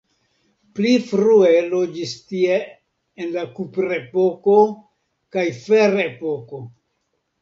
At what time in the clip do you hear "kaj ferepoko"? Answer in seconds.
5.37-6.63